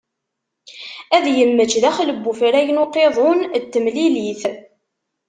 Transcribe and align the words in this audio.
Ad 1.15 1.25
immečč 1.43 1.73
daxel 1.83 2.09
n 2.13 2.25
ufrag 2.31 2.67
n 2.71 2.81
uqiḍun 2.83 3.39
n 3.63 3.63
temlilit. 3.71 4.41